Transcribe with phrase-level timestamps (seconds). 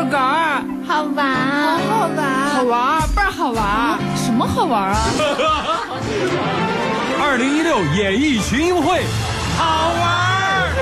[0.00, 1.02] 好玩，好好
[2.16, 3.98] 玩，好玩，倍儿好玩。
[4.16, 4.96] 什么好玩啊？
[7.20, 9.02] 二零一六演艺群英会，
[9.58, 10.72] 好玩。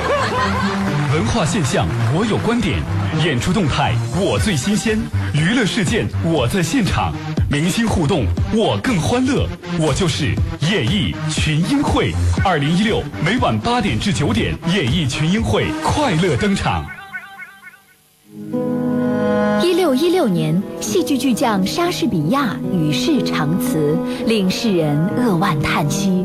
[1.12, 2.78] 文化现象，我有观点；
[3.24, 4.96] 演出动态，我最新鲜；
[5.34, 7.12] 娱乐事件，我在现场；
[7.50, 9.48] 明星互动，我更欢乐。
[9.80, 10.32] 我就是
[10.70, 12.14] 演艺群英会。
[12.44, 16.86] 二零一六每晚八点至九点，演艺群英会快乐登场。
[19.62, 26.24] 一六一六年，戏剧巨匠莎士比亚与世长辞，令世人扼腕叹息。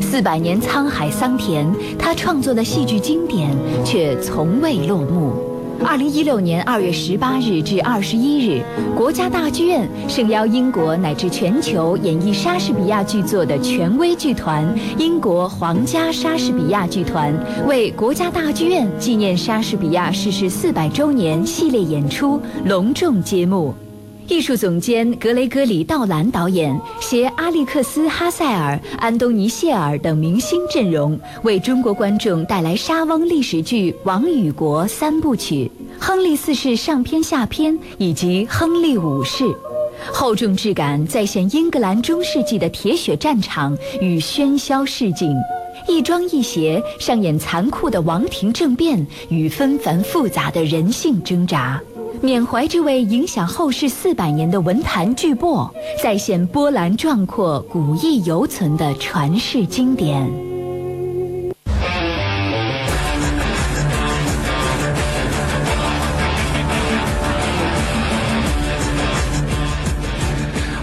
[0.00, 1.66] 四百年沧海桑田，
[1.98, 3.50] 他创作的戏剧经典
[3.84, 5.49] 却从未落幕。
[5.82, 8.62] 二零一六年二月十八日至二十一日，
[8.94, 14.64] 国家大剧院盛邀英国乃至全球演绎莎士比亚剧作的权威剧团——
[14.98, 17.34] 英国皇家莎士比亚剧团，
[17.66, 23.74] 为国家大剧院纪念莎士比亚逝世四百周年系列演出隆重揭幕。
[24.26, 39.44] 艺术总监格雷戈里·道兰导演携阿历克斯·哈塞尔、安东尼·谢尔等明星阵容，为中国观众带来莎翁历史剧《王与国》三部曲、亨利四世上篇下篇以及亨利五世，
[40.12, 45.34] 厚重质感再现英格兰中世纪的铁血战场与喧嚣市井，
[45.88, 51.80] 亦庄亦谐上演残酷的王庭政变与纷繁复杂的人性挣扎。
[52.22, 55.70] 缅怀这位影响后世四百年的文坛巨擘，
[56.02, 60.30] 再现波澜壮阔、古意犹存的传世经典。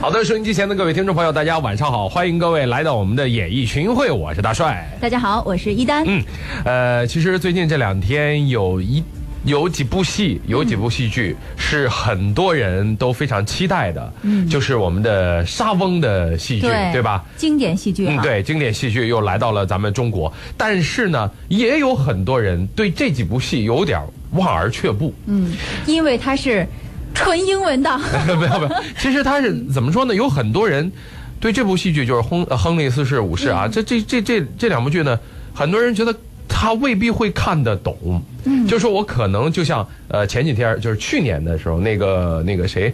[0.01, 4.89] 好的，收音机前的各位听众朋友，大家晚上好，欢迎各位来到我们的演艺群英会，我是大帅。
[4.99, 6.03] 大家好，我是一丹。
[6.07, 6.23] 嗯，
[6.65, 9.03] 呃，其实最近这两天有一。
[9.45, 17.23] 有几部戏，有几部戏剧是很多人都非常期待的，嗯，就是我们的莎翁的戏剧，对吧？
[17.37, 24.01] 经典戏剧，嗯，对，经典戏剧又来到了咱们中国，但是呢，也有很多人对这几部戏有点
[24.31, 25.53] 望而却步，嗯，
[25.85, 26.67] 因为它是
[27.13, 27.97] 纯英文的，
[28.27, 30.13] 没有没有，其实它是怎么说呢？
[30.13, 30.91] 有很多人
[31.39, 35.17] 对这部戏剧就是亨亨利四世五世啊，这这这这这两部剧呢，
[35.53, 36.13] 很多人觉得。
[36.59, 42.91] 他未必会看得懂，嗯，就说我可能就像呃前几天就是去年的时候那个那个谁，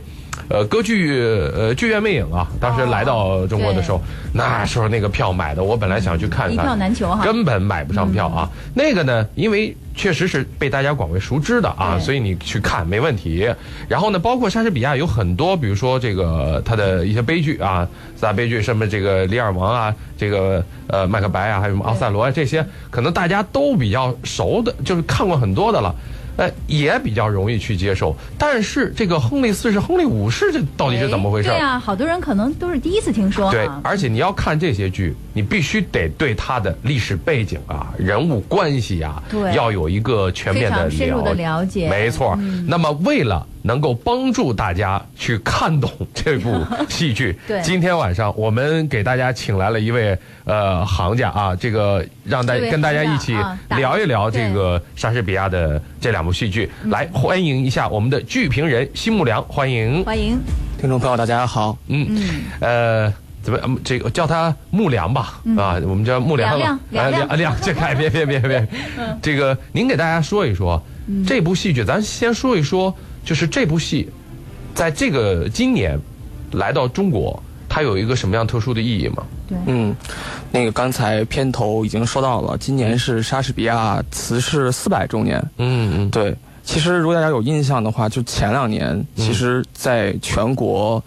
[0.50, 4.02] 呃歌剧呃剧院魅影啊，当时来到中国的时候，
[4.34, 8.50] 那时候那个票买的，我本来想去看看，一票难求哈，根本买不上票啊。
[8.74, 9.76] 那个呢，因为。
[9.96, 13.48] 确实是被大家广为熟知的啊，所以你去看没问题。
[13.88, 25.94] 然后呢，包括莎士比亚有很多，比如说这个他的一些悲剧啊，四大悲剧，什么这个《李尔王》啊，这个呃《麦克白》啊，还有什么《奥赛罗》啊，这些可能大家都比较熟的，就是看过很多的了。
[26.36, 31.50] 呃，也比较容易去接受，但是这个亨利四世、亨利五世这到底是怎么回事？
[31.50, 33.52] 对啊，好多人可能都是第一次听说。
[33.52, 41.90] 对，而且你要看这些剧，你必须得对他的历史背景啊、人物关系啊，对，要有一个全面的深入的了解。
[41.90, 42.38] 没错。
[42.68, 43.46] 那么为了。
[43.66, 46.54] 能够帮助大家去看懂这部
[46.90, 47.34] 戏剧。
[47.48, 53.34] 对，今天晚上我们给大家请来了一位呃行家啊，这个让大跟大家一起
[53.70, 56.70] 聊一聊这个莎士比亚的这两部戏剧。
[56.88, 60.38] 来，欢迎一下我们的剧评人辛木良，欢迎欢迎
[60.78, 61.78] 听众朋友，大家好。
[61.88, 65.40] 嗯嗯，呃，怎么这个叫他木良吧？
[65.58, 66.58] 啊，我们叫木良。
[66.58, 68.68] 亮亮亮亮，这开别别别别，
[69.22, 70.82] 这个 您给大家说一说
[71.28, 72.92] 这部戏剧，咱先说一说。
[73.26, 74.10] 就是这部戏，
[74.76, 75.98] 在这个今年
[76.52, 79.24] 来到中国，它有一个什么样特殊的意义吗？
[79.48, 79.96] 对，嗯，
[80.52, 85.42] 那个刚才片头已经说到了，今年是莎士比亚辞世四百周年。
[85.58, 86.36] 嗯嗯，对。
[86.66, 91.02] 其实如果大家有印象的话，就前两年，其实在全国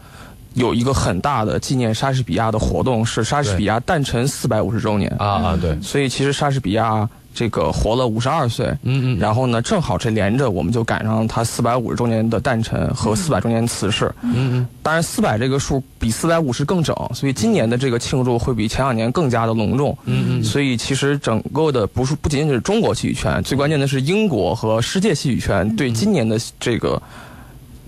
[0.56, 5.08] 有一个很大的纪念莎士比亚的活动，是莎士比亚诞辰四百五十周年。
[5.18, 5.80] 啊啊，对。
[5.80, 7.08] 所以其实莎士比亚。
[7.38, 27.02] 这个活了五十二岁，嗯嗯，然后呢，正好这连着我们就赶上他四百五十周年的诞辰和四百周年辞世，嗯嗯，当然四百这个数比四百五十更整，所以今年的这个庆祝会比前两年更加的隆重，嗯嗯，所以其实整个的不是不仅仅是中国戏剧圈，最关键的是英国和世界戏剧圈对今年的这个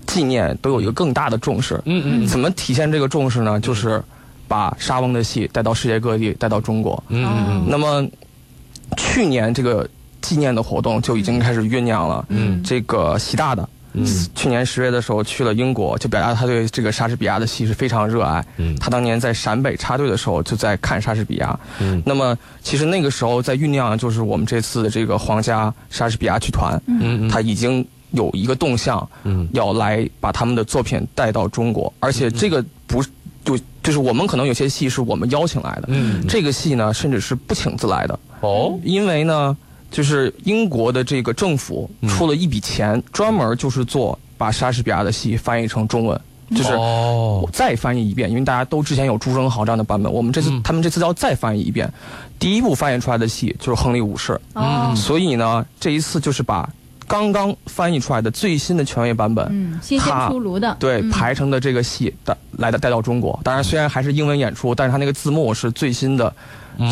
[0.09, 3.57] 纪念都有一个更大的重视，嗯嗯，怎么体现这个重视呢？
[3.61, 4.03] 就是
[4.47, 8.05] 把莎翁的戏带到世界各地，带到中国，嗯嗯，那么。
[8.97, 9.87] 去年这个
[10.19, 12.25] 纪念的活动就已经开始酝酿了。
[12.29, 14.03] 嗯，这个习大的，嗯，
[14.33, 18.43] 去年十月的时候去了英国，就表达他对这个莎士比亚的戏是非常热爱。
[18.57, 21.57] 嗯，他当年在陕北插队的时候就在看莎士比亚。
[21.79, 26.81] 嗯，那么其实那个时候在酝酿，就是我们这次的这个皇家莎士比亚剧团。
[26.87, 29.47] 嗯他已经有一个动向，嗯。
[29.53, 33.09] 要来把他们的作品带到中国，而且这个不是
[33.43, 36.25] 就就是我们可能有些戏是我们邀请来的，嗯。
[36.27, 39.55] 这个戏呢甚至是不请自来的，哦，因为呢，
[39.89, 42.09] 就是英国的这个政府嗯。
[42.09, 46.19] 出了一笔钱，专门就是做把莎士比亚的戏翻译成中文，
[46.55, 50.61] 就是哦，再翻译一遍，因为大家都之前有朱生豪这样的版本，我们这次、嗯。
[50.63, 51.91] 他们这次要再翻译一遍。
[52.39, 56.69] 第一部翻译出来的戏就是《亨利五世》，嗯，所以呢，这一次就是把
[57.09, 63.37] 刚刚翻译出来的最新的权威版本，嗯，新鲜出炉的，对嗯排成的这个戏带来的带到中国。
[63.43, 66.31] 当然，虽然还是英文演出，但是它那个字幕是最新的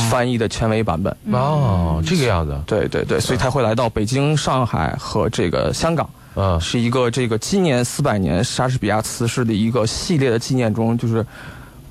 [0.10, 1.16] 翻译的权威版本。
[1.32, 6.10] 哦，这个样子，对对对，所以他会来到北京、上海和这个香港。
[6.40, 11.26] 嗯是一个这个今年四百年莎士比亚辞世的一个系列的纪念中，就是，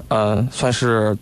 [0.07, 1.17] 呃，算是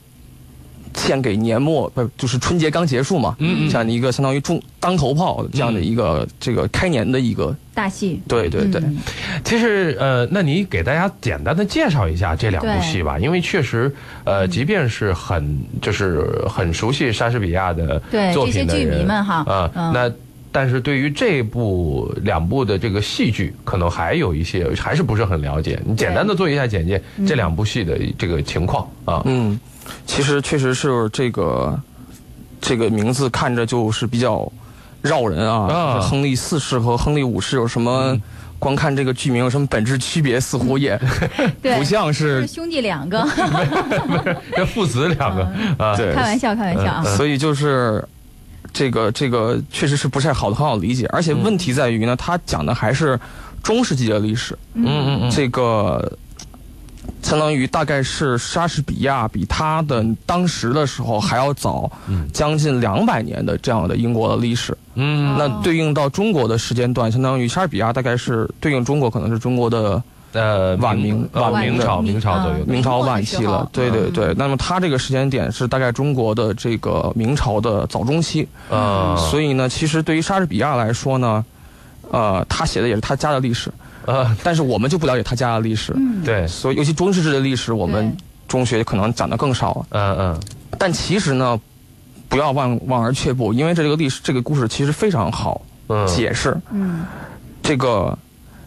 [0.95, 3.69] 献给年末不就是春节刚结束嘛，嗯嗯。
[3.69, 8.99] 这样的一个相当于中当头炮这样的一个、这个开年的一个，大戏，对对对，嗯。
[9.45, 13.95] 其实呃，那你给大家简单的介绍一下这两部戏吧，因为确实
[14.25, 19.93] 呃，即便是很就是很熟悉莎士比亚的对作品的这些剧迷人们哈啊、嗯。
[19.93, 20.11] 那。
[20.57, 25.83] 但是对于这部两部的这个戏剧，可能还有一些还是不是很了解。
[25.85, 29.21] 你简单的做一下简介，这两部戏的这个情况啊。
[29.25, 29.59] 嗯，
[30.07, 31.79] 其实确实是这个
[32.61, 34.51] 这个名字看着就是比较
[35.03, 36.01] 绕人啊，啊。
[36.01, 38.17] 亨利四世和亨利五世有什么？
[38.61, 40.41] 光看这个剧名有什么本质区别？
[40.41, 40.99] 似乎也
[41.61, 43.23] 不像是是兄弟两个，
[44.57, 45.43] 这父子两个
[45.77, 46.15] 啊，对。
[46.15, 48.03] 开玩笑，开玩笑啊，所以就是
[48.73, 53.21] 这个这个确实是不太好的很好理解，而且问题在于呢，他讲的还是
[53.63, 56.11] 中世纪的历史，嗯嗯嗯，这个
[57.25, 61.91] 相当于大概是莎士比亚比他的当时的时候还要早
[62.33, 64.77] 将近两百年的这样的英国的历史。
[64.95, 65.37] 嗯。
[65.39, 70.01] 那对应到中国的时间段，相当于莎士比亚大概是对应中国可能是中国的
[70.33, 74.27] 呃晚明呃晚明朝明朝左右明朝晚期了，对对对。
[74.27, 74.35] 嗯。
[74.37, 81.45] 那么他这个时间点是大概中国的这个明朝的早中期，啊，所以呢，其实对于莎士比亚来说呢，
[82.11, 83.73] 呃，他写的也是他家的历史，
[84.07, 88.17] 啊，但是我们就不了解他家的历史，嗯，对，所以尤其中世纪的历史，我们
[88.47, 89.87] 中学可能讲的更少了。
[89.91, 90.41] 嗯嗯
[90.79, 91.59] 但其实呢，
[92.29, 96.57] 不要望望而却步，因为这个历史这个故事其实非常好嗯，解释。
[96.71, 97.05] 嗯，
[97.63, 98.17] 这个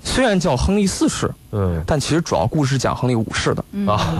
[0.04, 3.64] 虽然叫亨利四世，嗯但其实主要故事是讲亨利五世的。
[3.86, 4.16] 啊，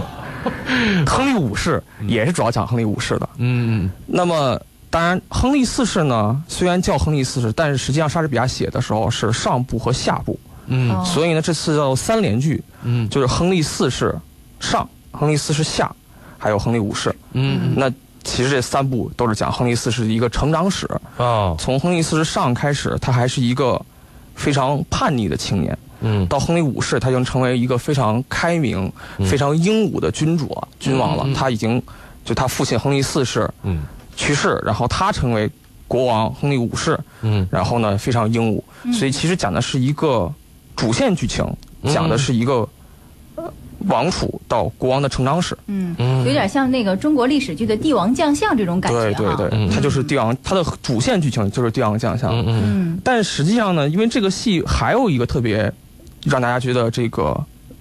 [1.06, 3.28] 亨利五世也是主要讲亨利五世的。
[3.38, 4.60] 嗯那么，
[4.90, 10.38] 当然，亨利四世呢，虽然叫亨利四世，但是实际上莎士比亚写的时候是上部和下部，
[10.68, 10.90] 嗯。
[10.90, 11.04] 哦。
[11.04, 13.08] 所以呢，这次叫三连剧，嗯。
[13.08, 14.14] 就是亨利四世
[14.60, 15.90] 上，亨利四世下，
[16.38, 17.14] 还有亨利五世。
[17.32, 17.90] 嗯那
[18.24, 20.88] 其实这三部都是讲亨利四世的一个成长史。
[21.16, 21.56] 哦。
[21.58, 23.80] 从亨利四世上开始，他还是一个
[24.34, 26.26] 非常叛逆的青年，嗯。
[26.26, 28.92] 到亨利五世，他已经成为一个非常开明、
[29.30, 31.22] 非常英武的君主了、君王了。
[31.26, 31.34] 嗯嗯。
[31.34, 31.82] 他已经
[32.24, 33.82] 就他父亲亨利四世嗯。
[34.16, 35.48] 去世，然后他成为
[35.86, 37.46] 国王亨利五世，嗯。
[37.50, 38.62] 然后呢非常英武，
[38.92, 40.30] 所以其实讲的是一个
[40.78, 41.44] 主线剧情，
[41.82, 41.92] 嗯。
[41.92, 42.66] 讲的是一个
[43.34, 43.52] 呃
[43.86, 45.58] 王储到国王的成长史。
[45.66, 45.94] 嗯。
[45.98, 46.24] 嗯。
[46.24, 49.68] 有点像那个中国历史剧的帝王将相这种感觉哈，对对对，嗯。
[49.68, 52.30] 他就是帝王，他的主线剧情就是帝王将相。
[52.30, 53.00] 嗯嗯嗯。
[53.02, 55.70] 但实际上呢，因为这个戏还有一个特别
[56.24, 57.36] 让大家觉得这个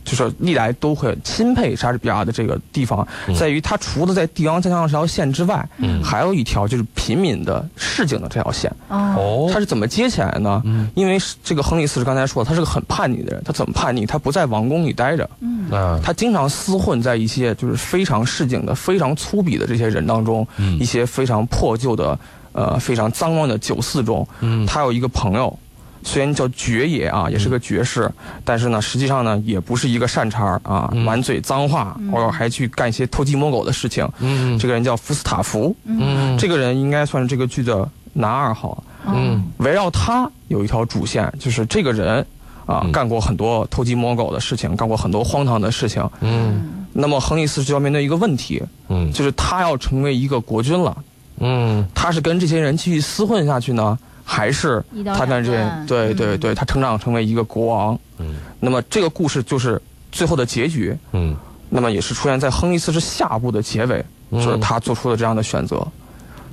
[0.07, 3.05] 就是历来都很钦佩莎士比亚的这个地方，
[3.37, 8.71] 在于他除了在帝王将相这条线之外，嗯还有一条就是平民的市井的这条线。
[8.87, 10.61] 哦，哦他是怎么接起来呢？
[10.63, 13.43] 嗯因为这个亨利四世刚才说了，他是个很叛逆的人。
[13.43, 14.05] 他怎么叛逆？
[14.05, 15.69] 他不在王宫里待着，嗯
[16.01, 22.17] 他经常厮混在一些就是非常市井的、非常粗鄙的这些人当中，嗯一些非常破旧的、
[22.53, 24.25] 呃非常脏乱的酒肆中。
[24.39, 25.59] 嗯他有一个朋友，
[26.07, 28.09] 虽然叫爵爷啊，也是个爵士，
[28.45, 31.01] 但是呢，实际上呢，也不是一个善茬儿啊，嗯。
[31.01, 34.07] 满嘴脏话，偶尔还去干一些偷鸡摸狗的事情。
[34.19, 34.57] 嗯。
[34.57, 36.37] 这个人叫福斯塔夫，嗯。
[36.37, 38.81] 这个人应该算是这个剧的男二号。
[39.05, 39.43] 嗯。
[39.57, 42.25] 围绕他有一条主线，就是这个人
[42.65, 42.91] 啊，嗯。
[42.93, 46.09] 干过很多偷鸡摸狗的事情，干过很多荒唐的事情。
[46.21, 46.85] 嗯。
[46.93, 49.11] 那么亨利四世就要面对一个问题，嗯。
[49.11, 50.97] 就是他要成为一个国君了，
[51.39, 51.85] 嗯。
[51.93, 53.99] 他是跟这些人继续厮混下去呢，
[54.29, 55.51] 还是他在这
[55.87, 56.39] 对对嗯。
[56.39, 57.97] 对，他成长成为一个国王？
[58.17, 58.35] 嗯。
[58.59, 59.81] 那么这个故事就是
[60.11, 61.33] 最后的结局，嗯。
[61.69, 64.43] 那么也是出现在亨利四世下部的结尾，嗯。
[64.43, 65.87] 就是他做出了这样的选择，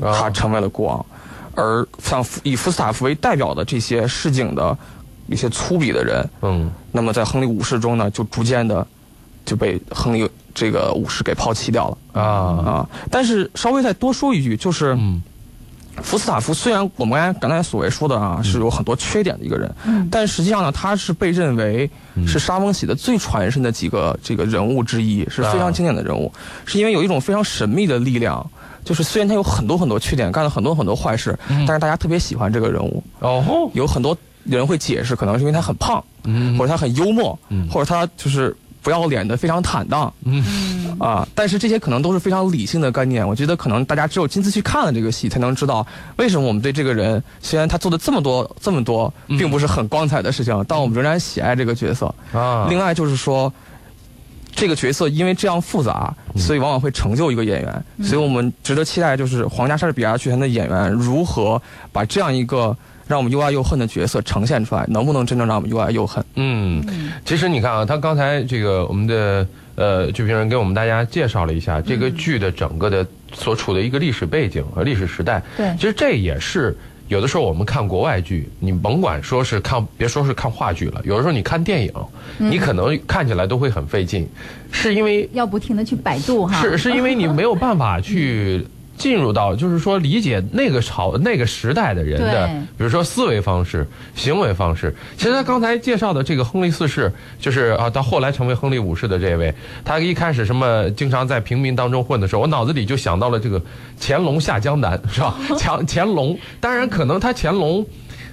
[0.01, 1.07] 他成为了国王。
[1.57, 4.77] 而像以福斯塔夫为代表的这些市井的
[5.27, 6.71] 一些粗鄙的人，嗯。
[6.93, 8.87] 那么在亨利五世中呢，就逐渐的
[9.45, 12.23] 就被亨利这个武士给抛弃掉了。
[12.23, 12.23] 啊。
[12.23, 12.89] 啊。
[13.11, 15.21] 但是稍微再多说一句，就是嗯
[16.03, 21.89] 福斯塔夫虽然我们刚才刚才所谓说的啊是有很多缺点的一个人，嗯但实际上呢，他是被认为
[22.27, 26.33] 是沙翁写的最传神的几个这个人物之一，是非常经典的人物，
[26.65, 28.45] 是因为有一种非常神秘的力量。
[28.85, 33.03] 就是虽然他有很多很多缺点，干了很多很多坏事，但是大家特别喜欢这个人物。
[33.21, 43.27] 哦，有很多人会解释，可能是因为他很胖，嗯或者他很幽默，嗯或者他就是不要脸的非常坦荡，嗯啊，但是这些可能都是非常理性的概念。
[43.27, 45.85] 我觉得可能大家只有亲自去看了这个戏，才能知道
[46.17, 52.15] 为什么我们对这个人，虽然他做的这么多这么多，并不是很光彩的事情，但我们仍然喜爱这个角色。
[52.35, 53.51] 啊，另外就是说，
[54.55, 57.85] 这个角色因为这样复杂，所以往往会成就一个演员。
[58.05, 61.61] 所以我们值得期待，就是皇家莎士比亚剧团的演员如何
[61.91, 62.77] 把这样一个
[63.07, 66.25] 让我们又爱又恨的角色呈现出来，能不能真正让我们又爱又恨？
[66.35, 66.83] 嗯，
[67.25, 75.43] 其实你看啊，他刚才这个我们的呃剧评人给我们大家介绍了一下这个剧的整个的所处的一个历史背景和历史时代。
[75.57, 76.77] 对其实这也是。
[77.09, 81.93] 有的时候我们看国外剧，你甭管说是看，别说是看话剧了，有的时候你看电影，
[82.39, 84.27] 你可能看起来都会很费劲，
[84.73, 86.63] 是因为要不停的去百度哈。
[86.63, 92.47] 是是因为你没有办法去进入到，就是说理解那个朝那个时代的人的，
[92.77, 94.95] 比如说思维方式、行为方式。
[95.17, 103.61] 其实他刚才介绍的这个亨利四世，就是啊，到后来成为亨利五世的这位，他一开始什么经常在平民当中混的时候，我脑子里就想到了这个
[104.01, 105.35] 乾隆下江南，是吧？
[105.59, 107.85] 乾乾隆，当然可能他乾隆。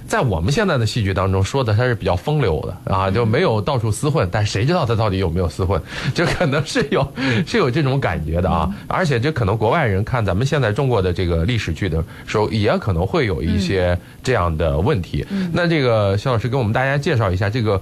[0.06, 5.80] 在我们现在的戏剧当中说的他是比较风流的啊，就没有到处厮混，但谁知道他到底有没有厮混？
[6.14, 7.06] 就可能是有
[7.46, 15.26] 是有这种感觉的啊，而且这可能国外人看咱们现在中国的这个历史剧的时候，也可能会有一些这样的问题。
[15.52, 17.80] 那这个肖老师给我们大家介绍一下这个。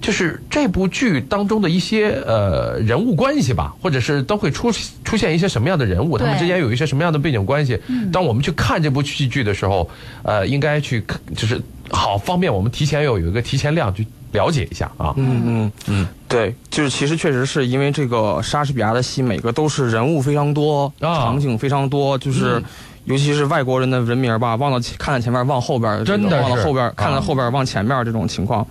[0.00, 4.70] 就是这部剧当中的一些呃人物关系吧，或者是都会出
[5.04, 7.80] 出现一些什么样的人物，他们之间有一些什么样的背景关系。
[8.12, 9.88] 当我们去看这部戏剧的时候，
[10.22, 11.60] 呃，应该去就是
[11.90, 15.12] 好方便我们提前有有一个提前量去了解一下啊。
[15.16, 22.62] 嗯嗯嗯，对，就是其实确实是因为这个莎士比亚的戏，每个都是人物非常多，啊场景非常多，就是。
[23.06, 28.66] 尤其是外国人的人名吧，忘了前看了前面忘后边，真的这个忘了后边，啊看了后边忘前面这种情况。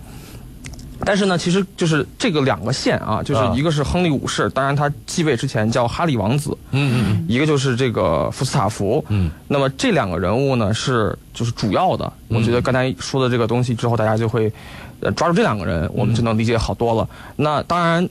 [1.06, 9.02] 但是呢，其实就是这个两个县啊，就是啊一个是亨利五世，当然他继位之前叫哈利王子，嗯嗯一个就是这个福斯塔福。
[9.08, 14.52] 嗯那么这两个人物呢是就是主要的，我觉得刚才说的这个东西之后，大家就会
[14.98, 17.08] 呃抓住这两个人，我们就能理解好多了。
[17.36, 18.08] 那当然，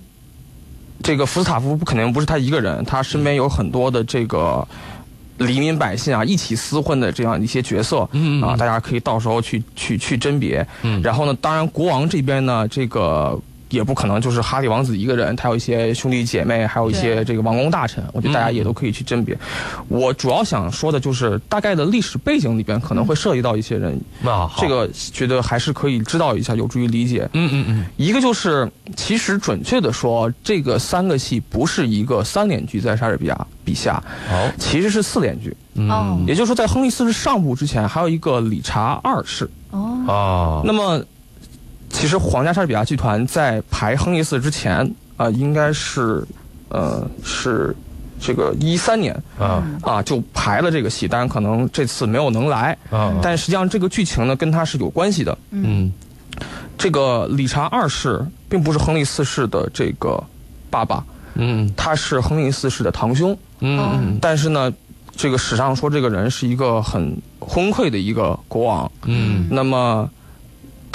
[1.03, 4.65] 这个福斯塔夫不肯定不是他一个人，他身边有很多的这个。
[5.37, 10.65] 黎民百姓啊，一起厮混的这样一些角色，嗯嗯啊，大家可以到时候去去去甄别。
[10.83, 13.39] 嗯然后呢，当然国王这边呢，这个
[13.75, 19.37] 也不可能就是哈利王子一个人，他有一些兄弟姐妹，还有一些这个王公大臣，我觉得大家也都可以去甄别。
[19.89, 23.99] 我主要想说的就是大概的历史背景里边可能会涉及到一些人，
[24.57, 27.29] 这个觉得还是可以知道一下，有助于理解。
[27.33, 34.01] 嗯嗯嗯一个就是，其实准确的说，这个三个戏不是一个三联剧，在莎士比亚笔下，
[34.31, 35.55] 哦其实是四联剧。
[35.89, 39.49] 哦也就是说，在亨利四世上部之前，还有一个理查二世。
[39.71, 41.03] 哦，啊，那么，
[41.95, 46.27] 其实皇家莎士比亚剧团在排亨利四之前啊、应该是，
[46.67, 47.73] 呃，是
[48.19, 49.63] 这个一三年啊。
[49.81, 55.37] 啊就排了这个戏，当然可能这次没有能来，啊，但实际上这个剧情呢跟他是有关系的。
[55.51, 55.89] 嗯。
[56.77, 60.21] 这个理查二世并不是亨利四世的这个
[60.69, 61.01] 爸爸，
[61.35, 61.73] 嗯。
[61.77, 63.35] 他是亨利四世的堂兄。
[63.61, 64.19] 嗯嗯。
[64.21, 64.71] 但是呢，
[65.15, 68.91] 这个史上说这个人是一个很昏聩的一个国王。
[69.05, 69.47] 嗯。
[69.49, 70.09] 那么，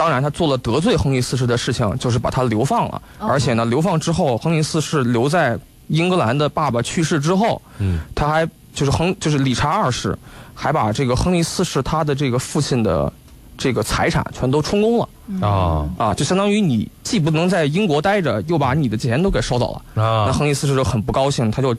[0.00, 3.02] 当然他做了得罪亨利四世的事情，就是把他流放了。
[3.18, 10.16] 哦而且呢，流放之后，亨利四世留在英格兰的爸爸去世之后，嗯他还就是亨就是理查二世，
[10.54, 13.12] 还把这个亨利四世他的这个父亲的
[13.58, 15.08] 这个财产全都充公了。
[15.46, 19.82] 啊啊，就相当于你既不能在英国待着，又把你的钱都给收走了。
[19.92, 21.76] 那啊，亨利四世就很不高兴，他就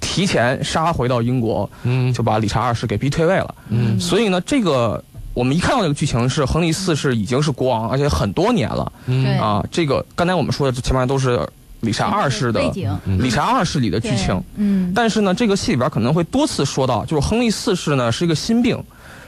[0.00, 3.54] 提前杀回到英国，嗯就把理查二世给逼退位了。
[3.68, 5.02] 嗯所以呢，这个
[5.34, 8.92] 我们一看到这个剧情是亨利四世已经是国王，而且很多年了。
[9.06, 9.24] 嗯。
[9.24, 9.34] 对。
[9.34, 9.64] 啊。
[9.70, 11.48] 这个刚才我们说的前面都是
[11.80, 12.98] 理查二世的背景。
[13.18, 18.82] 理查二世里的剧情，嗯，但是呢，这个戏里边可能会多次说到，就是亨利四世呢是一个心病，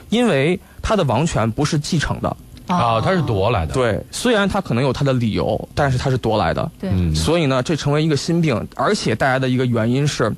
[0.09, 2.37] 因为他的王权不是继承的。
[2.67, 6.71] 啊，他是夺来的，对，虽然他可能有他的理由，但是他是夺来的。
[6.79, 10.33] 对，嗯所以呢，这成为一个心病，而且带来的一个原因是，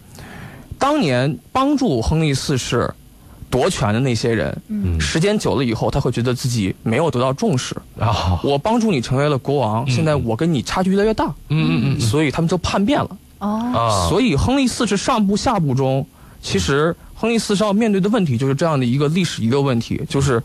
[0.77, 2.93] 当年帮助亨利四世
[3.49, 4.99] 夺权的那些人，嗯。
[4.99, 7.75] 时间久了以后，他会觉得自己没有得到重视。
[7.99, 13.17] 啊，我帮助你成为了国王，现在我跟你差距越来越大，嗯嗯所以他们就叛变了。
[13.39, 16.05] 哦，啊，所以亨利四世上部下部中，
[16.41, 20.41] 其实亨利四世要面对的问题就是这样的一个历史遗留问题，就是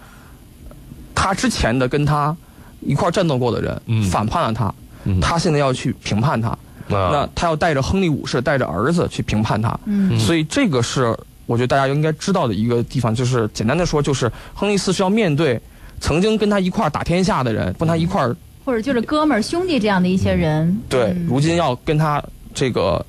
[1.15, 2.37] 他之前的跟他
[2.81, 4.03] 一块儿战斗过的人、嗯。
[4.05, 4.73] 反叛了他，
[5.05, 5.21] 嗯。
[5.21, 6.57] 他现在要去评判他，
[6.89, 10.19] 那啊，他要带着亨利五世带着儿子去评判他，嗯。
[10.19, 15.61] 所以这个是我觉得大家应该知道的一个地方，就是简单的说，就是亨利四是要面对
[16.01, 22.23] 曾经跟他一块儿打天下的人，跟他一块儿或者就是哥们儿兄弟这样的一些人，对嗯，如今要跟他
[22.55, 23.05] 这个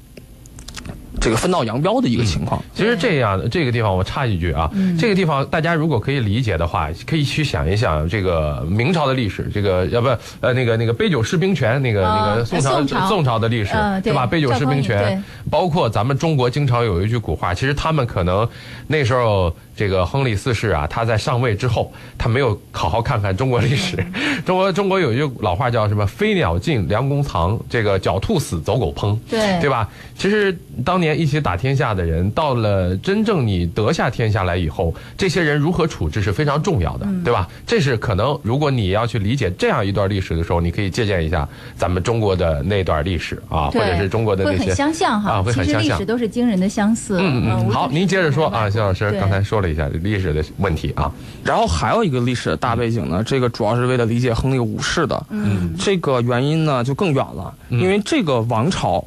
[1.22, 2.62] 这个分道扬镳的一个情况。
[2.74, 10.08] 其实这样的这个地方，我插一句啊，嗯这个地方大家如果可以理解的话，可以去想一想这个明朝的历史，这个要不
[10.42, 14.26] 呃那个那个杯酒释兵权，那个、啊那个宋朝宋朝宋朝的历史，呃对吧？
[14.26, 18.48] 杯酒释兵权，包括咱们中国经常有一句古话，其实他们可能
[18.88, 23.98] 那时候这个亨利四世啊，他在上位之后，他没有好好看看中国历史。
[24.46, 29.90] 中国中国有一句老话叫什么“飞鸟尽，良弓藏；这个狡兔死，走狗烹”，对对吧？
[30.18, 30.56] 其实
[30.86, 37.48] 当年一起打天下的人，到了真正你得下天下来以后，这些人如何处置是非常重要的，嗯对吧？
[37.66, 46.06] 这是可能，如果你要去理解这样一段历史的时候，你可以借鉴一下咱们中国的那段历史啊，或者是中国的那些会很相像哈，啊，会很相像其实历史。
[46.06, 47.18] 都是惊人的相似。
[47.20, 51.12] 嗯嗯嗯，好，您接着说啊，中国肖老师刚才说了一下历史的问题啊，
[51.44, 55.26] 然后还有一个历史的大背景呢，这个主要是为了理解亨利五世的。
[55.30, 59.04] 嗯这个原因呢就更远了，嗯因为这个王朝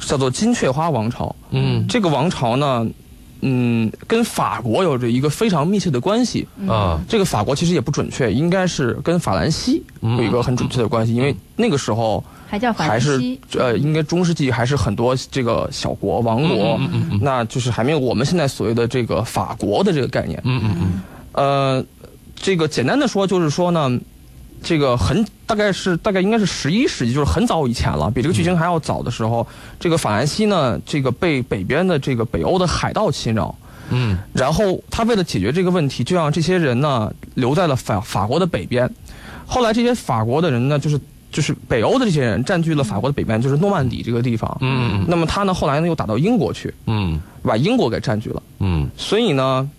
[0.00, 1.34] 叫做金雀花王朝。
[1.50, 2.86] 嗯这个王朝呢，
[3.40, 6.46] 嗯，跟法国有着一个非常密切的关系。
[6.68, 20.40] 啊这个法国其实也不准确，应该是跟法兰西有一个很准确的关系，因为那个时候还叫法还是兰西，呃，应该中世纪还是很多这个小国王国，嗯嗯嗯那就是还没有我们现在所谓的这个法国的这个概念。
[20.44, 21.84] 嗯嗯嗯呃，
[22.34, 23.90] 这个简单的说就是说呢，
[24.62, 29.46] 这个很大概是大概应该是十一世纪，就是很早以前了，比这个剧情还要早的时候，
[29.78, 33.54] 这个法兰西呢，这个被北边的这个北欧的海盗侵扰。
[33.88, 38.90] 嗯然后他为了解决这个问题，就让这些人呢留在了法法国的北边。
[39.46, 44.58] 后来这些法国的人呢，就是就是北欧的这些人占据了法国的北边，就是诺曼底这个地方。
[44.60, 48.42] 嗯嗯那么他呢后来呢又打到英国去，嗯把英国给占据了。
[48.58, 49.70] 嗯所以呢，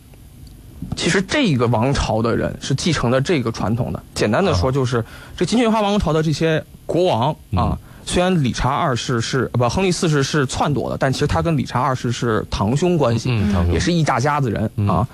[0.96, 4.02] 其实这个王朝的人是继承了这个传统的。
[4.16, 5.04] 简单的说，就是、
[5.36, 15.08] 这金雀花王朝的这些国王啊，虽然理查二世是呃不亨利四世是篡夺的，但其实他跟理查二世是堂兄关系，嗯也是一大家子人、嗯啊。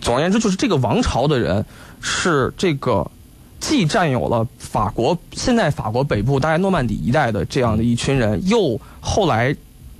[0.00, 1.64] 总而言之，就是这个王朝的人
[2.00, 3.10] 是这个。
[3.60, 9.52] 既占有了法国现在法国北部大概诺曼底一带的这样的一群人，又后来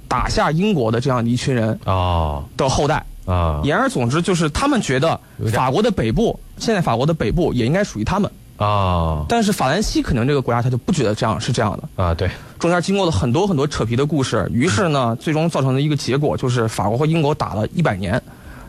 [0.07, 3.61] 打下英国的这样的一群人啊的后代，啊。
[3.63, 5.21] 言而总之，就是他们觉得
[5.53, 8.31] 法国的北部，现在法国的北部也应该属于他们。
[8.57, 9.25] 啊。
[9.29, 12.29] 但是法兰西可能这个国家他就不觉得这样是这样的，啊对。
[12.59, 18.21] 中间经过了很多很多扯皮的故事，于是呢，最终造成的一个结果就是法国和英国打了一百年，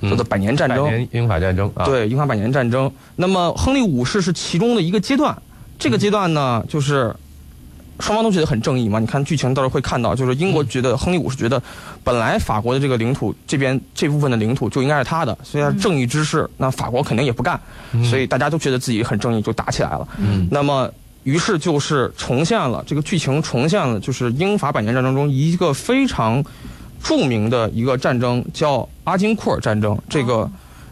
[0.03, 0.85] 叫做百年战百争。
[0.85, 1.85] 年英法战争啊。
[1.85, 2.91] 对，英法百年战争。
[3.15, 5.35] 那么亨利五世是其中的一个阶段，
[5.79, 7.15] 这个阶段呢，就是
[7.99, 8.99] 双方都觉得很正义嘛。
[8.99, 11.61] 你看剧情到时候会看到，就是英国觉得亨利五世觉得，
[12.03, 17.59] 本来法国的这个领土这边这部分的领土就应该是他的，所以他是正义之士，那法国肯定也不干，
[18.09, 20.07] 所以大家都觉得自己很正义，就打起来了。
[20.17, 20.89] 嗯那么。
[21.25, 26.43] 于是就是重现了这个剧情，重现了就是英法百年战争中一个非常
[27.03, 29.99] 著名的一个战争，叫阿金库尔战争。
[30.07, 30.49] 这个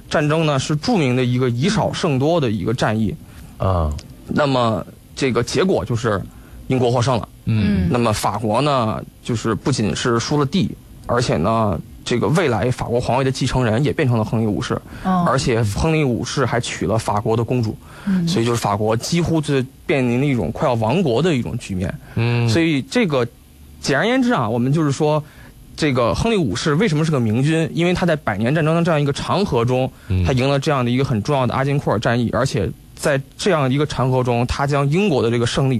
[0.09, 3.15] 战争呢是著名的一个以少胜多的一个战役。
[3.57, 3.89] 啊
[4.27, 6.21] 那么这个结果就是
[6.67, 7.27] 英国获胜了。
[7.45, 10.69] 嗯那么法国呢，就是不仅是输了地，
[11.05, 19.53] 而且呢，这个未来法国皇位的继承人也变成了亨利五世，哦而且亨利五世还娶了法国的公主，嗯所以就是法国几乎就
[19.85, 21.93] 面临了一种快要亡国的一种局面。
[22.15, 23.27] 嗯所以这个
[23.79, 25.23] 简而言之啊，我们就是说。
[25.79, 27.69] 这个亨利五世为什么是个明君？
[27.71, 35.79] 因为他在百年战争的这样一个长河中，嗯他赢了这样的一个很重要的阿金库尔战役，而且在这样一个长河中，他将英国的这个胜利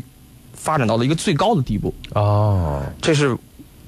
[0.57, 1.93] 发展到了一个最高的地步。
[2.13, 3.33] 哦这是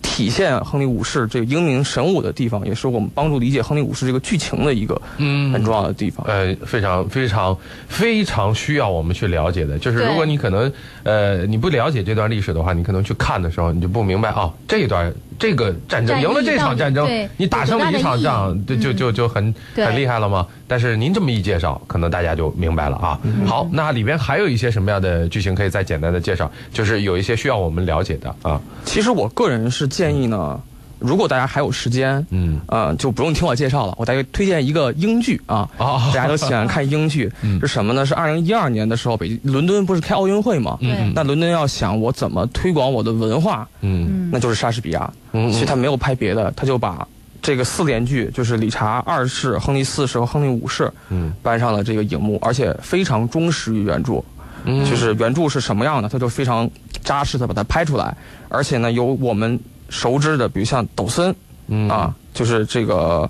[0.01, 6.25] 体现亨利五世这个英明神武的地方，也是我们帮助理解亨利五世这个剧情的一个嗯很重要的地方。
[6.27, 10.71] 呃，非常非常非常需要我们去了解的，就是如果你可能
[11.03, 20.45] 呃你不了解这段历史的话，你可能去看的时候，你就不明白哦，这一段这个战争赢了这场战争你打胜了一场仗，就，就就就很很厉害了吗？
[20.67, 23.19] 但是您这么一介绍，可能大家就明白了啊。
[23.47, 26.51] 好，那里边还有一些什么样的剧情可以再简单的介绍？
[26.73, 28.61] 就是有一些需要我们了解的啊。
[28.83, 30.61] 其实我个人是建议呢，
[30.99, 35.67] 如果大家还有时间，嗯呃，就不用听我介绍了，我大概推荐一个英剧啊。
[35.77, 38.05] 哦大家都喜欢看英剧， 嗯是什么呢？
[38.05, 40.77] 是二零一二年的时候，北伦敦不是开奥运会吗？
[40.81, 45.11] 对那伦敦要想我怎么推广我的文化，嗯那就是莎士比亚。
[45.31, 47.07] 嗯所以他没有拍别的，他就把
[47.41, 54.21] 这个四连剧，就是理查二世、亨利四世和亨利五世，嗯搬上了这个荧幕，而且非常忠实于原著。
[54.65, 56.69] 嗯就是原著是什么样的，他就非常
[57.01, 58.13] 扎实的把它拍出来，
[58.49, 59.57] 而且呢，由我们
[59.89, 61.33] 熟知的，比如像抖森，
[61.67, 61.89] 嗯。
[61.89, 63.29] 啊，就是这个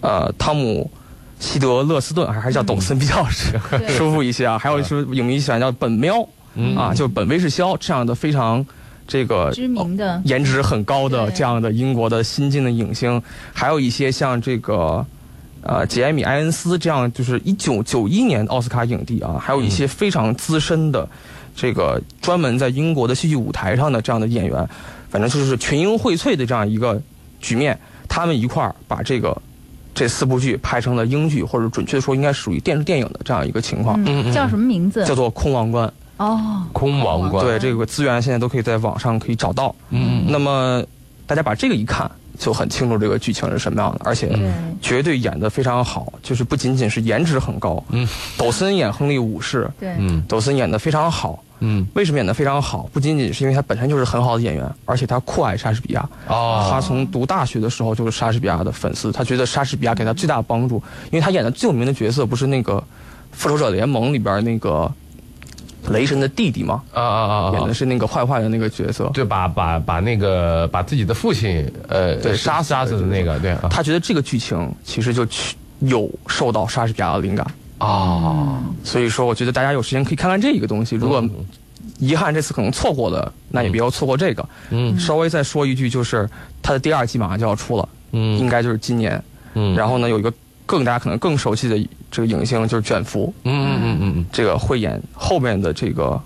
[0.00, 0.90] 呃汤姆
[1.38, 3.24] 希德勒斯顿，还还是叫抖森比较
[3.88, 4.58] 舒服一些啊。
[4.58, 6.76] 还有就是影迷喜欢叫本喵嗯。
[6.76, 8.64] 啊，就本威士肖这样的非常
[9.06, 10.20] 这个知名的。
[10.24, 15.04] 颜值很高的这样的英国的新晋的影星，还有一些像这个。
[15.64, 21.08] 呃，杰米·埃恩斯这样就是一九九一年奥斯卡影帝啊，还有一些非常资深的，
[21.54, 24.68] 这个专门在英国的戏剧舞台上的这样的演员，
[25.12, 27.00] 反正就是群英荟萃的这样一个
[27.38, 29.36] 局面，他们一块儿把这个
[29.94, 35.04] 这四部剧拍成了英剧，或者准确的说应该属于电视电影的这样一个情况，嗯，叫什么名字？
[35.04, 35.86] 叫做《空王冠》。
[36.16, 39.74] 哦，空王冠，对，这个资源现在都可以在网上可以找到。
[39.90, 40.82] 嗯那么
[41.26, 44.30] 大家把这个一看，就很清楚这个剧情是什么样的，而且，
[44.80, 47.82] 绝对演得非常好，就是不仅仅是颜值很高。
[47.90, 51.42] 嗯，抖森演亨利五世，对，嗯抖森演得非常好。
[51.64, 52.90] 嗯为什么演得非常好？
[52.92, 56.08] 不仅仅是因为他本身就是很好的演员，而且他酷爱莎士比亚。
[56.26, 62.74] 哦，他从读大学的时候就是莎士比亚的粉丝，他觉得莎士比亚给他最大的帮助，因为他演的最有名的角色不是那个
[63.30, 64.92] 《复仇者联盟》里边那个
[65.90, 66.82] 雷神的弟弟吗？
[66.92, 67.74] 啊啊啊啊演的！
[67.74, 69.10] 是那个坏坏的那个角色。
[69.12, 77.46] 对，把把把那个把自己的父亲呃对杀杀死的那个，对啊他觉得这个剧情其实就去有受到莎士比亚的灵感，
[77.78, 80.94] 啊，所以说我觉得大家有时间可以看看这一个东西。
[80.94, 81.22] 如果
[81.98, 84.48] 遗憾这次可能错过了，那也不要错过这个。
[84.70, 86.28] 嗯稍微再说一句，就是
[86.62, 89.22] 他的第二季马上就要出了，嗯应嗯该就是今年。
[89.54, 90.32] 嗯然后呢，有一个
[90.64, 91.76] 更大家可能更熟悉的
[92.12, 96.20] 这个影星就是卷福，嗯嗯嗯嗯这个会演后面的这个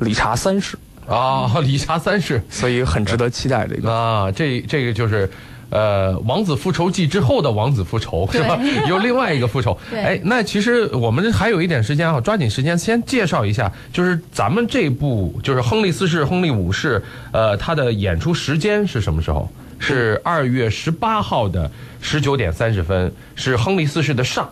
[0.00, 3.90] 理查三世，嗯啊， 理查三世所以很值得期待这个。
[3.90, 5.30] 啊，这这个就是。
[5.70, 8.58] 呃，《王子复仇记》之后的《王子复仇》是吧？
[8.88, 9.78] 有另外一个复仇。
[9.90, 19.46] 对哎，那其实我们还有一点时间啊，抓紧时间先介绍一下，就是咱们这部就是亨利四世、亨利五世，呃，他的演出时间是什么时候？
[19.78, 21.70] 是二月十八号的
[22.00, 24.48] 十九点三十分，是亨利四世的上。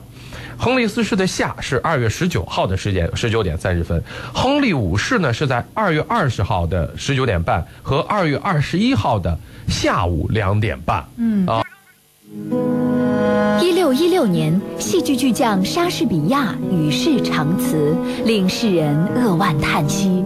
[0.59, 4.03] 亨利四世的下是二月十九号的时间十九点三十分，
[4.35, 9.38] 亨利五世呢是在二月二十号的十九点半和二月二十一号的
[9.69, 11.05] 下午两点半。
[11.16, 11.62] 嗯啊，
[13.61, 20.25] 一六一六年，戏剧巨匠莎士比亚与世长辞，令世人扼腕叹息。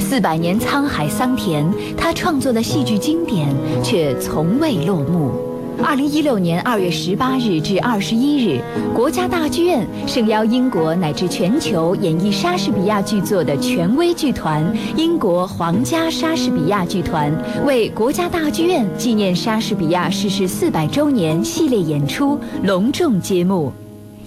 [0.00, 3.48] 四百年沧海桑田，他创作的戏剧经典
[3.82, 5.47] 却从未落幕。
[5.82, 8.60] 二零一六年二月十八日至二十一日，
[8.94, 14.64] 国家大剧院盛邀英国乃至全球演绎莎士比亚剧作的权威剧团——
[14.96, 17.32] 英国皇家莎士比亚剧团，
[17.64, 23.72] 为国家大剧院纪念莎士比亚逝世四百周年系列演出隆重揭幕。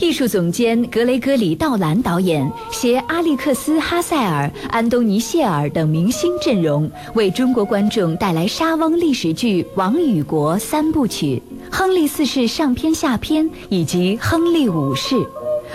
[0.02, 11.40] 艺术总监格雷戈里·道兰导演携阿历克斯·哈塞尔、安东尼·谢尔等明星阵容，为中国观众带来莎翁历史剧《王与国》三部曲、
[11.72, 15.24] 亨利四世上篇下篇以及亨利五世。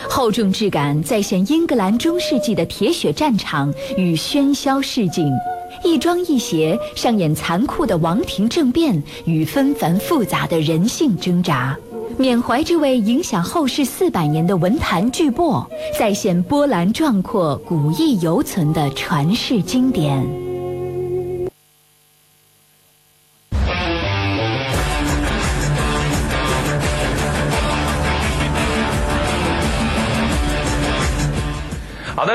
[0.09, 5.25] 厚重质感再现英格兰中世纪的铁血战场与喧嚣市井，
[5.85, 11.79] 亦庄亦谐上演残酷的王庭政变与纷繁复杂的人性挣扎。
[12.19, 15.67] 缅怀这位影响后世四百年的文坛巨擘，
[15.99, 20.46] 再现波澜壮阔、古意犹存的传世经典。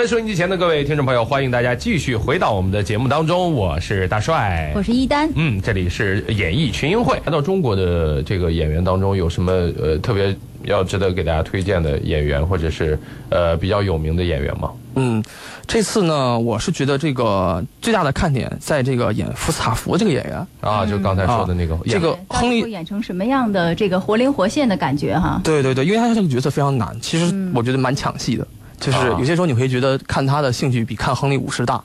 [0.02, 5.30] 好的，收音机前的各位听众朋友，欢迎大家继续回到我们的节目当中，我是大帅，我是一丹。
[5.36, 7.22] 嗯，这里是演艺群英会。
[7.24, 12.98] 来到中国的这个演员当中，有什么呃特别要值得给大家推荐的演员，或者是
[13.30, 14.72] 呃比较有名的演员吗？
[14.96, 15.24] 嗯，
[15.68, 20.48] 这次呢，我是觉得这个最大的看点在这个演福斯塔福这个演员。
[20.62, 25.40] 啊，就刚才说的那个，这个亨利会演成什么样的这个活灵活现的感觉哈？
[25.44, 28.48] 对对对，因为他这个角色非常难，其实我觉得蛮抢戏的。
[28.82, 29.15] 就是啊。
[29.17, 31.82] 有些时候你会觉得看他的兴趣比看亨利五世大。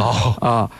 [0.00, 0.70] 哦，啊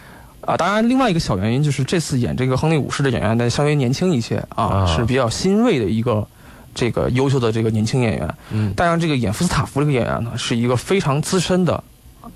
[0.40, 0.57] 啊！
[0.57, 4.87] 当然，另外一个小原因就是这次演这个亨利五世的演员呢稍微年轻一些啊，啊。
[4.87, 6.26] 是比较新锐的一个
[6.74, 8.35] 这个优秀的这个年轻演员。
[8.50, 8.72] 嗯。
[8.74, 11.85] 当然，这个演福斯塔夫这个演员呢是一个非常资深的，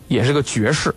[0.08, 0.94] 也是个爵士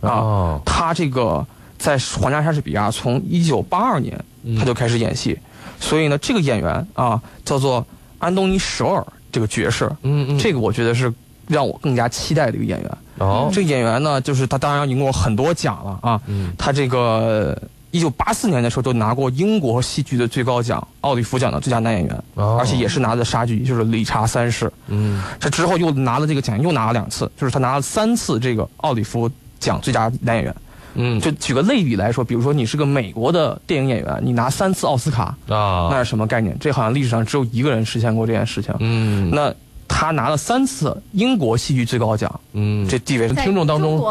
[0.00, 0.10] 啊。
[0.10, 0.60] 哦。
[0.66, 1.44] 他这个
[1.78, 4.22] 在皇家莎士比亚从一九八二年
[4.58, 5.38] 他就开始演戏，
[5.80, 7.84] 所以呢，这个演员啊叫做
[8.18, 11.12] 安东尼·舍尔这个爵士，嗯嗯，这个我觉得是
[11.46, 12.90] 让我更加期待的一个演员。
[13.18, 16.20] 哦，这个演员呢，就是他当然赢过很多奖了啊。
[16.26, 17.56] 嗯他这个
[17.90, 24.66] 一九八四年的时候就拿过英国戏剧的最高奖奥利弗奖的最佳男演员，哦而且也是拿的莎剧，就是《理查三世》。
[24.88, 30.54] 嗯这之后又拿了这个奖，又拿了两次，就是他拿了三次这个奥利弗奖最佳男演员。
[30.98, 36.56] 嗯就举个类比来说，比如说你是个美国的电影演员，你拿三次奥斯卡，啊那是什么概念？
[36.58, 38.74] 这好像历史上只有一个人实现过这件事情。
[38.80, 39.54] 嗯那
[39.98, 44.04] 他拿了三次英国戏剧最高奖，嗯这地位听众当中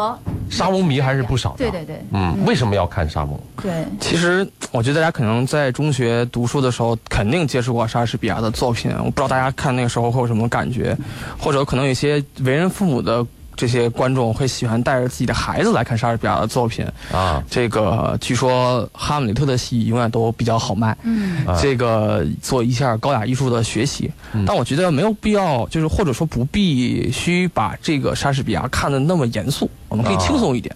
[0.50, 1.58] 沙翁迷还是不少的。
[1.58, 3.38] 对对对嗯，为什么要看沙翁？
[3.62, 8.90] 对，其实我觉得大家可能在中学读书的时候，肯定接触过莎士比亚的作品。
[8.98, 10.96] 我不知道大家看那个时候会有什么感觉，
[11.38, 13.24] 或者可能有些为人父母的
[13.56, 16.86] 这些观众会喜欢带着自己的孩子来看莎士比亚的作品。
[17.10, 17.42] 啊。
[17.50, 20.96] 这个据说哈姆雷特的戏永远都比较好卖。
[21.02, 21.46] 嗯。
[21.46, 21.58] 啊。
[21.60, 24.10] 这个做一下高雅艺术的学习，
[24.46, 30.74] 但我觉得没有必要，就是或者说不必须把这个莎士比亚看得那么严肃，我们可以轻松一点。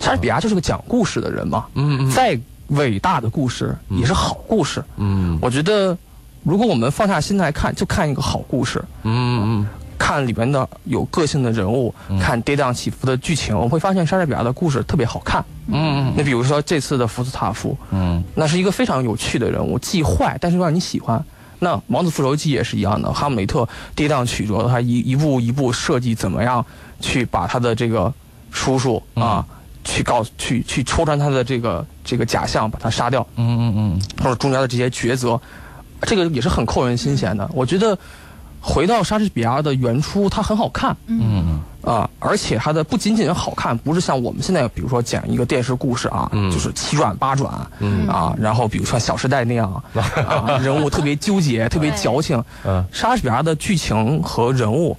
[0.00, 2.10] 莎士比亚就是个讲故事的人嘛，嗯嗯。
[2.10, 4.84] 再伟大的故事也是好故事。
[4.96, 5.38] 嗯。
[5.40, 5.96] 我觉得，
[6.42, 9.66] 如果我们放下心来看，就看一个好故事，嗯嗯
[9.98, 15.44] 看里面的有个性的人物，看跌宕起伏的剧情，我们会发现莎士比亚的故事特别好看。
[15.70, 21.22] 嗯那比如说这次的福斯塔夫，嗯那是一个非常有趣的人物，既坏但是又让你喜欢。
[21.58, 26.64] 那《王子复仇记》也是一样的，哈姆雷特跌宕曲折，他一一步一步设计怎么样
[27.00, 28.12] 去把他的这个
[28.52, 29.44] 叔叔啊，
[29.84, 35.38] 去告去去戳穿他的这个这个假象，把他杀掉，嗯嗯嗯或者中间的这些抉择，
[36.02, 37.50] 这个也是很扣人心弦的。
[37.52, 37.98] 我觉得
[38.60, 41.60] 回到莎士比亚的原初，它很好看，嗯。
[41.80, 46.50] 啊，而且它的不仅仅好看，不是像我们现在比如说讲一个电视故事啊，嗯。
[46.50, 48.06] 就是七转八转，嗯。
[48.08, 52.42] 啊，然后比如说《小时代》那样 啊，人物特别纠结，特别矫情。
[52.64, 52.84] 嗯。
[52.92, 54.94] 莎士比亚的剧情和人物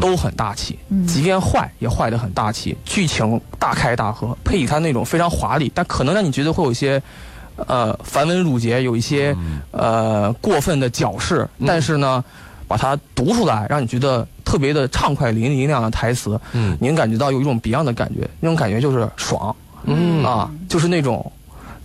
[0.00, 7.00] 都很大气，即便坏也坏得很大气，剧情大开大合，配以他那种非常华丽，但可能让你觉得会有一些。
[7.66, 9.36] 呃，繁文缛节有一些、
[9.72, 12.24] 呃过分的矫饰，但是呢，
[12.68, 16.76] 把它读出来，让你觉得特别的畅快淋漓那样的台词，嗯。
[16.80, 20.22] 你能感觉到有一种 Beyond 的感觉，那种感觉就是爽，嗯。
[20.22, 21.32] 啊，就是那种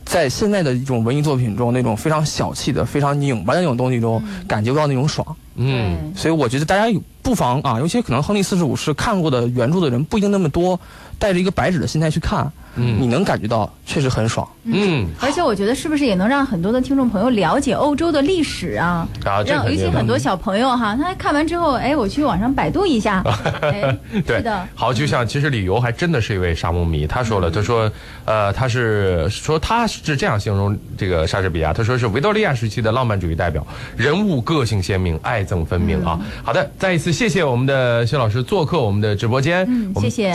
[0.03, 5.25] 在现在的一种文艺作品中，那种非常小气的、非常拧巴的那种东西中，感觉不到那种爽。
[5.55, 6.13] 嗯。
[6.15, 10.77] 所以我觉得大家不妨啊，尤其可能亨利四十五是看过的原著的人不一定那么多，
[11.17, 13.01] 带着一个白纸的心态去看，嗯。
[13.01, 14.47] 你能感觉到确实很爽。
[14.63, 15.07] 嗯。
[15.19, 19.07] 而且我觉得是不是也能让很多的听众朋友了解欧洲的历史啊？
[19.25, 23.21] 啊，这让尤其很多小朋友哈，他看完之后，哎，我去网上百度一下，
[23.61, 27.91] 哎，对是的，好，就像其实旅游还真的是一位沙漠迷，他说了，他说，
[28.25, 36.19] 呃，他是说他是这样形容这个莎士比亚，他说是维多利亚时期的浪漫主义代表，人物个性鲜明，爱憎分明啊。
[36.43, 40.33] 好的，再一次谢谢我们的薛老师做客我们的直播间，嗯谢谢